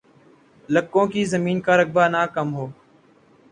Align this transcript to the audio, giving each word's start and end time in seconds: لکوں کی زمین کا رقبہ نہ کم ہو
لکوں 0.69 1.05
کی 1.13 1.21
زمین 1.33 1.57
کا 1.65 1.73
رقبہ 1.81 2.05
نہ 2.13 2.21
کم 2.35 2.47
ہو 2.57 2.65